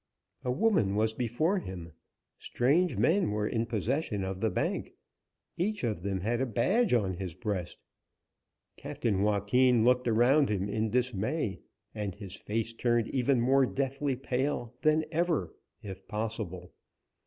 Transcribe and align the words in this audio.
A 0.43 0.49
woman 0.51 0.95
was 0.95 1.13
before 1.13 1.59
him. 1.59 1.91
Strange 2.39 2.97
men 2.97 3.29
were 3.29 3.47
in 3.47 3.67
possession 3.67 4.23
of 4.23 4.41
the 4.41 4.49
bank. 4.49 4.93
Each 5.57 5.83
of 5.83 6.01
them 6.01 6.21
had 6.21 6.41
a 6.41 6.47
badge 6.47 6.91
on 6.91 7.13
his 7.17 7.35
breast. 7.35 7.77
Captain 8.77 9.21
Joaquin 9.21 9.85
looked 9.85 10.07
around 10.07 10.49
him 10.49 10.67
in 10.67 10.89
dismay, 10.89 11.59
and 11.93 12.15
his 12.15 12.33
face 12.33 12.73
turned 12.73 13.09
even 13.09 13.39
more 13.39 13.67
deathly 13.67 14.15
pale 14.15 14.73
than 14.81 15.05
ever, 15.11 15.53
if 15.83 16.07
possible. 16.07 16.73